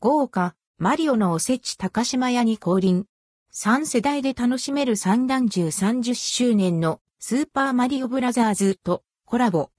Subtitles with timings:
[0.00, 3.06] 豪華、マリオのおせち高島屋に降臨。
[3.52, 9.70] 3世代で楽しめる三段重30周年のスーパーマリオブラザーズとコラボ。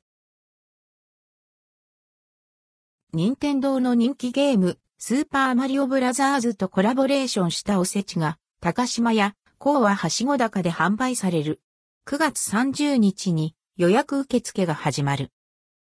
[3.14, 11.62] 任天堂の人気ゲーム、スーパーマリオブラザーズとコラボレーションしたおせちが、高島屋、甲ははしご高で販売される。
[12.06, 15.32] 9月30日に予約受付が始まる。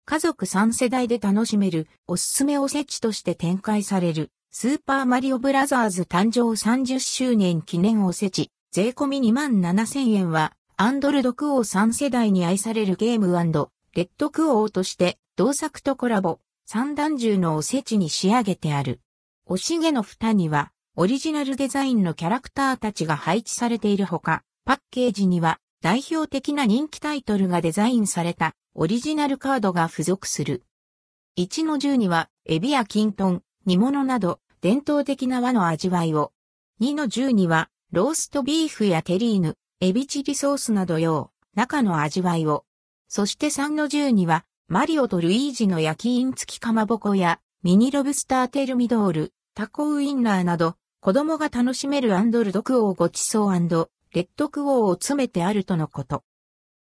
[0.09, 19.01] 家族3世代で楽しめるおすすめおせちとして展開されるスーパーマリオブラザーズ誕生30周年記念おせち税込み2万7000円はアンドルドクオー3世代に愛されるゲームレッドクオーとして同作とコラボ三段重のおせちに仕上げてある。
[19.45, 30.63] おしげの蓋にはオリジナルデザインのキャラクターたちが配置されているほか、パッケージには代表的な人気タイトルがデザインされたオリジナルカードが付属する。
[31.39, 36.35] 1の10には、エビやキントン、煮物など、伝統的な和の味わいを。
[36.83, 42.67] 2の10には、ローストビーフやテリーヌ、エビチリソースなど用、中の味わいを。
[43.09, 56.25] そして3の10には、マリオとルイージの焼き印付きかまぼこや、ミニロブスターテルミドール、タコウインナーなど、子供が楽しめるアンドルドクオーごちそうレッドクオーを詰めてあるとのこと。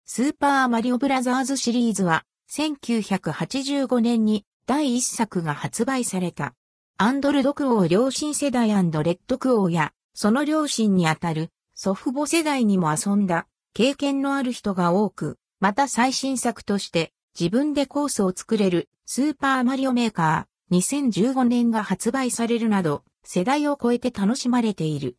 [0.04, 6.54] スーパーマリオブラザーズシリーズは、1985年に第一作が発売された。
[6.98, 25.16] アンドルドクオー両親世代レッドクオーや、その両親にあたる祖父母世代にも遊んだ経験のある人が多く、また最新作として自分でコースを作れるスーパーマリオメーカー2015年が発売されるなど世代を超えて楽しまれている。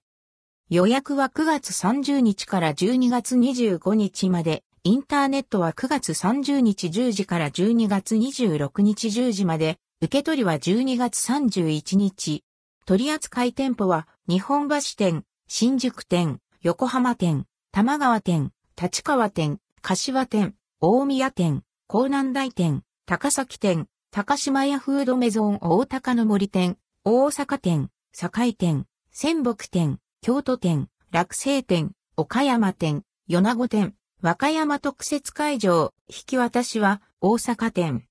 [0.70, 12.44] 予約は9月30日から12月25日までインターネットは9月30日10時から12月26日10時まで、受け取りは12月31日。
[12.86, 38.02] 取扱店舗は、日本橋店、新宿店、横浜店、玉川店、立川店、柏店、大宮店、江南台店、高崎店、高島屋フードメゾン大高の森店、大阪店、堺店、仙北店、京都店、落成店、岡山店、米子店、和歌山特設会場、引き渡しは大阪店。